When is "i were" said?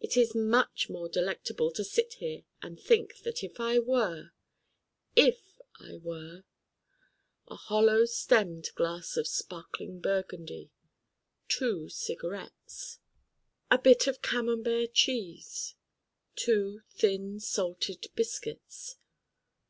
3.60-4.30, 5.78-6.44